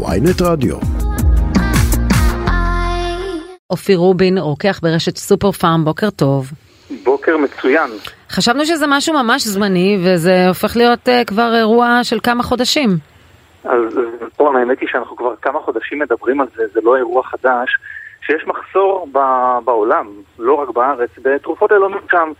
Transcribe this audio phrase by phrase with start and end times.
[0.00, 0.76] ויינט רדיו.
[3.70, 6.46] אופיר רובין, רוקח ברשת סופר פארם, בוקר טוב.
[7.04, 7.90] בוקר מצוין.
[8.30, 12.88] חשבנו שזה משהו ממש זמני, וזה הופך להיות uh, כבר אירוע של כמה חודשים.
[13.64, 13.98] אז
[14.36, 17.76] פה האמת היא שאנחנו כבר כמה חודשים מדברים על זה, זה לא אירוע חדש,
[18.26, 20.06] שיש מחסור ב- בעולם,
[20.38, 22.32] לא רק בארץ, בתרופות ללא מרשם.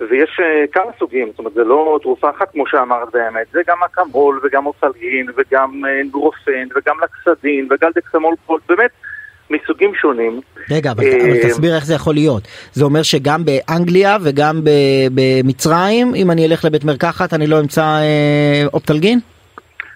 [0.00, 3.76] ויש uh, כמה סוגים, זאת אומרת זה לא תרופה אחת כמו שאמרת באמת, זה גם
[3.86, 8.34] אקמול וגם אופלגין וגם אנדורופן וגם לקסדין וגלדקסמול,
[8.68, 8.90] באמת
[9.50, 10.40] מסוגים שונים.
[10.70, 12.42] רגע, אבל, אבל תסביר איך זה יכול להיות.
[12.72, 14.60] זה אומר שגם באנגליה וגם
[15.14, 19.18] במצרים, אם אני אלך לבית מרקחת, אני לא אמצא אה, אופטלגין?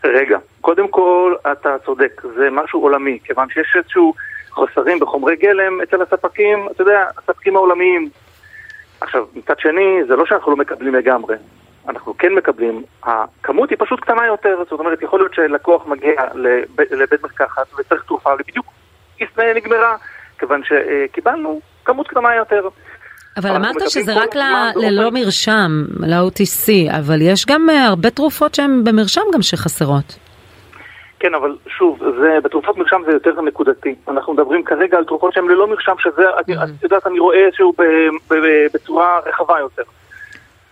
[0.05, 4.15] רגע, קודם כל אתה צודק, זה משהו עולמי, כיוון שיש איזשהו
[4.51, 8.09] חוסרים בחומרי גלם אצל הספקים, אתה יודע, הספקים העולמיים.
[9.05, 11.37] עכשיו, מצד שני, זה לא שאנחנו לא מקבלים לגמרי.
[11.89, 16.91] אנחנו כן מקבלים, הכמות היא פשוט קטנה יותר, זאת אומרת, יכול להיות שלקוח מגיע לבית,
[16.91, 18.67] לבית מרקחת וצריך תרופה ובדיוק
[19.21, 19.97] ישראל נגמרה,
[20.39, 22.69] כיוון שקיבלנו כמות קטנה יותר.
[23.37, 24.43] אבל אמרת שזה רק ל...
[24.77, 30.23] ללא מרשם, ל-OTC, אבל יש גם הרבה תרופות שהן במרשם גם שחסרות.
[31.25, 33.94] כן, אבל שוב, זה, בתרופות מרשם זה יותר נקודתי.
[34.08, 37.75] אנחנו מדברים כרגע על תרופות שהן ללא מרשם, שזה, את יודעת, אני רואה שהוא
[38.75, 39.83] בצורה רחבה יותר.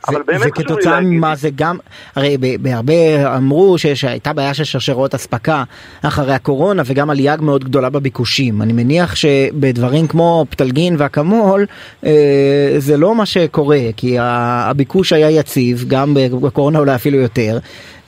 [0.09, 1.77] אבל באמת וכתוצאה ממה זה גם,
[2.17, 5.65] הרי בהרבה אמרו שהייתה בעיה של שרשרות אספקה
[6.03, 8.63] אחרי הקורונה וגם עלייה מאוד גדולה בביקושים.
[8.63, 11.67] אני מניח שבדברים כמו פטלגין ואקמול
[12.07, 17.59] אה, זה לא מה שקורה, כי הביקוש היה יציב, גם בקורונה אולי אפילו יותר.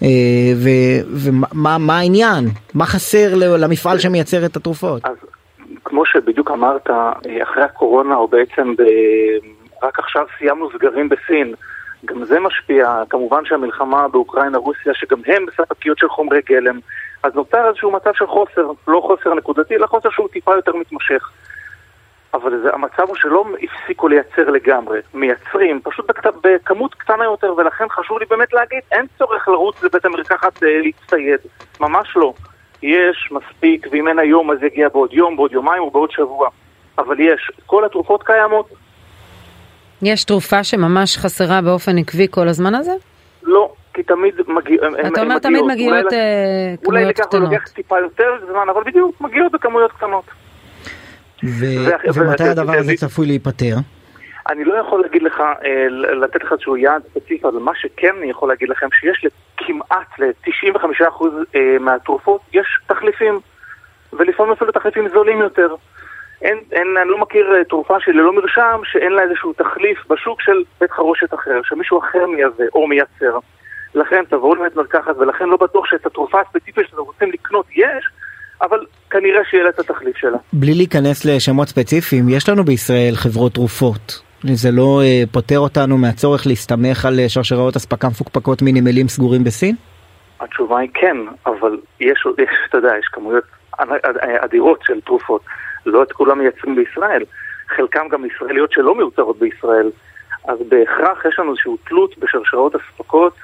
[0.03, 0.09] אה,
[1.55, 2.45] ומה העניין?
[2.75, 5.05] מה חסר למפעל שמייצר את התרופות?
[5.05, 5.17] אז
[5.85, 6.91] כמו שבדיוק אמרת,
[7.43, 8.83] אחרי הקורונה, או בעצם ב...
[9.83, 11.55] רק עכשיו סיימנו סגרים בסין.
[12.05, 16.79] גם זה משפיע, כמובן שהמלחמה באוקראינה-רוסיה, שגם הם בספקיות של חומרי גלם,
[17.23, 21.31] אז נוצר איזשהו מצב של חוסר, לא חוסר נקודתי, אלא חוסר שהוא טיפה יותר מתמשך.
[22.45, 27.85] אבל זה, המצב הוא שלא הפסיקו לייצר לגמרי, מייצרים, פשוט בכת, בכמות קטנה יותר, ולכן
[27.91, 31.41] חשוב לי באמת להגיד, אין צורך לרוץ לבית המרקחת אה, להצטייד,
[31.81, 32.33] ממש לא.
[32.83, 36.49] יש מספיק, ואם אין היום אז יגיע בעוד יום, בעוד יומיים או בעוד שבוע.
[36.99, 38.69] אבל יש, כל התרופות קיימות,
[40.03, 42.93] יש תרופה שממש חסרה באופן עקבי כל הזמן הזה?
[43.43, 44.77] לא, כי תמיד מגיע,
[45.07, 46.05] אתה אומר תמיד מגיעות
[46.87, 47.35] אולי, כמויות קטנות.
[47.35, 50.25] אולי לוקח טיפה יותר זמן, אבל בדיוק, מגיעות בכמויות קטנות.
[52.15, 53.77] ומתי הדבר הזה צפוי להיפטר?
[54.49, 55.43] אני לא יכול להגיד לך,
[56.23, 61.25] לתת לך איזשהו יעד ספציפי, אבל מה שכן אני יכול להגיד לכם, שיש כמעט ל-95%
[61.81, 63.41] מהתרופות, יש תחליפים,
[64.13, 65.75] ולפעמים אפילו תחליפים זולים יותר.
[66.43, 70.63] אין, אין, אני לא מכיר תרופה של ללא מרשם שאין לה איזשהו תחליף בשוק של
[70.81, 73.39] בית חרושת אחר, שמישהו אחר מייבא או מייצר.
[73.95, 78.09] לכן תבואו לבית מרקחת, ולכן לא בטוח שאת התרופה הספציפית שאתם רוצים לקנות יש,
[78.63, 78.79] אבל
[79.11, 80.39] כנראה שיהיה לה את התחליף שלה.
[80.53, 84.21] בלי להיכנס לשמות ספציפיים, יש לנו בישראל חברות תרופות.
[84.53, 89.75] זה לא אה, פוטר אותנו מהצורך להסתמך על שרשראות אספקה מפוקפקות מנמלים סגורים בסין?
[90.41, 91.17] התשובה היא כן,
[91.47, 93.45] אבל יש, יש אתה יודע, יש כמויות
[94.45, 95.43] אדירות של תרופות.
[95.87, 97.23] לא את כולם מייצרים בישראל,
[97.69, 99.91] חלקם גם ישראליות שלא מיוצרות בישראל,
[100.49, 103.35] אז בהכרח יש לנו איזושהי תלות בשרשרות אספקות,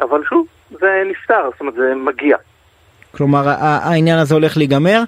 [0.00, 2.36] אבל שוב, זה נפתר, זאת אומרת זה מגיע.
[3.16, 5.02] כלומר העניין הזה הולך להיגמר,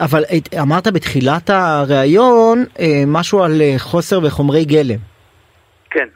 [0.00, 0.22] אבל
[0.60, 2.64] אמרת בתחילת הראיון
[3.06, 4.98] משהו על חוסר בחומרי גלם.
[5.90, 6.06] כן.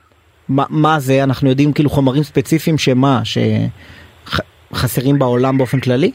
[0.48, 1.22] מה, מה זה?
[1.22, 3.20] אנחנו יודעים כאילו חומרים ספציפיים שמה?
[4.74, 6.12] שחסרים בעולם באופן כללי?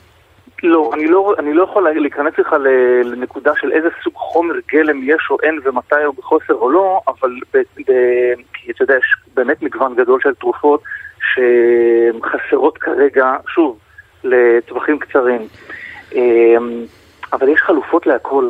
[0.63, 2.55] לא, אני לא, אני לא יכול להיכנס לך
[3.03, 7.29] לנקודה של איזה סוג חומר גלם יש או אין ומתי הוא בחוסר או לא, אבל
[7.53, 7.91] ב, ב,
[8.53, 10.83] כי אתה יודע, יש באמת מגוון גדול של תרופות
[11.33, 13.77] שחסרות כרגע, שוב,
[14.25, 15.47] לטווחים קצרים.
[17.33, 18.49] אבל יש חלופות להכל.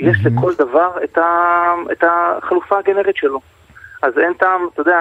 [0.00, 0.16] יש.
[0.24, 1.22] לכל דבר את, ה,
[1.92, 3.40] את החלופה הגנרית שלו.
[4.02, 5.00] אז אין טעם, אתה יודע,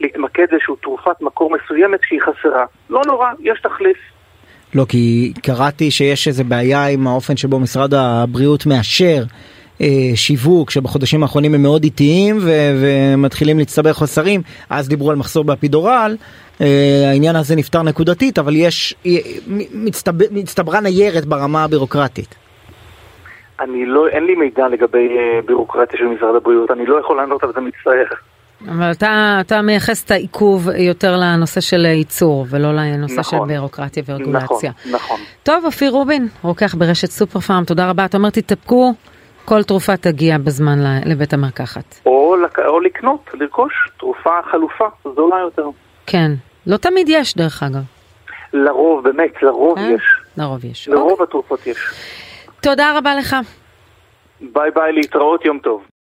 [0.00, 2.64] להתמקד לאיזושהי תרופת מקור מסוימת שהיא חסרה.
[2.90, 3.96] לא נורא, יש תחליף.
[4.74, 9.22] לא, כי קראתי שיש איזה בעיה עם האופן שבו משרד הבריאות מאשר
[9.80, 15.44] אה, שיווק, שבחודשים האחרונים הם מאוד איטיים ו- ומתחילים להצטבר חוסרים, אז דיברו על מחסור
[15.44, 16.16] באפידורל,
[16.60, 18.94] העניין הזה נפתר נקודתית, אבל יש,
[19.74, 22.34] מצטב, מצטברה ניירת ברמה הבירוקרטית.
[23.60, 27.42] אני לא, אין לי מידע לגבי אה, בירוקרטיה של משרד הבריאות, אני לא יכול לענות
[27.42, 28.04] על זה מצטער.
[28.68, 34.02] אבל אתה, אתה מייחס את העיכוב יותר לנושא של ייצור ולא לנושא נכון, של בירוקרטיה
[34.06, 34.70] ורגולציה.
[34.70, 35.20] נכון, נכון.
[35.42, 38.04] טוב, אופיר רובין, רוקח ברשת סופר פארם, תודה רבה.
[38.04, 38.94] אתה אומר תתאפקו,
[39.44, 42.00] כל תרופה תגיע בזמן לבית המרקחת.
[42.06, 42.26] או.
[42.66, 44.84] או לקנות, לרכוש תרופה חלופה,
[45.16, 45.68] זולה יותר.
[46.06, 46.30] כן,
[46.66, 47.82] לא תמיד יש דרך אגב.
[48.52, 50.02] לרוב, באמת, לרוב יש.
[50.36, 50.88] לרוב יש.
[50.88, 51.24] לרוב אוקיי.
[51.24, 51.78] התרופות יש.
[52.60, 53.36] תודה רבה לך.
[54.40, 55.86] ביי ביי, להתראות, יום טוב.